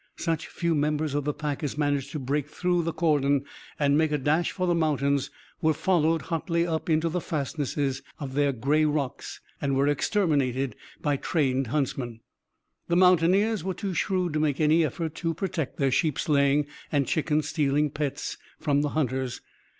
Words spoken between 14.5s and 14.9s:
any